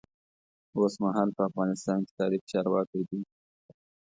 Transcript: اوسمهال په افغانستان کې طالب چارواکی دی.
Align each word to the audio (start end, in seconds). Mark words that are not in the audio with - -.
اوسمهال 0.79 1.29
په 1.37 1.41
افغانستان 1.49 1.99
کې 2.05 2.11
طالب 2.19 2.41
چارواکی 2.51 3.01
دی. 3.09 3.19